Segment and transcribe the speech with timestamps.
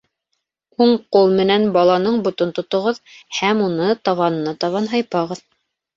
[0.85, 2.97] Уң ҡул менән баланың ботон тотоғоҙ
[3.41, 5.45] һәм уны табанына табан һыйпағыҙ.